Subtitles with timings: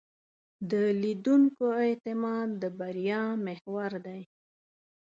[0.71, 4.21] د لیدونکو اعتماد د بریا محور دی.